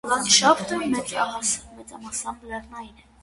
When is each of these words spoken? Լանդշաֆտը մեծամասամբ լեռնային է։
Լանդշաֆտը 0.11 0.79
մեծամասամբ 0.93 2.49
լեռնային 2.53 3.07
է։ 3.07 3.09